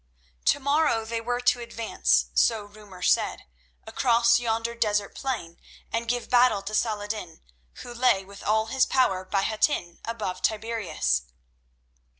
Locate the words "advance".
1.59-2.25